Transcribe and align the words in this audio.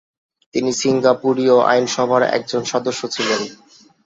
তিনি 0.53 0.71
সিঙ্গাপুরীয় 0.73 1.55
আইনসভার 1.71 2.21
একজন 2.37 2.61
সদস্য 2.63 3.01
ছিলেন। 3.15 3.41